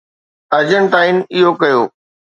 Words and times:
ارجنٽائن 0.57 1.15
اهو 1.35 1.51
ڪيو. 1.61 1.81